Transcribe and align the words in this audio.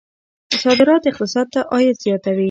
صادرات 0.63 1.03
اقتصاد 1.11 1.47
ته 1.53 1.59
عاید 1.71 1.95
زیاتوي. 2.03 2.39